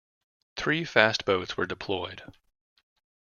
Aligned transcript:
Three 0.55 0.83
fast 0.83 1.25
boats 1.25 1.55
were 1.57 1.67
deployed. 1.67 2.23